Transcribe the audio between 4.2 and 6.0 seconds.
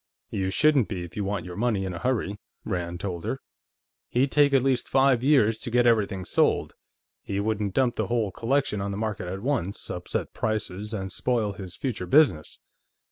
take at least five years to get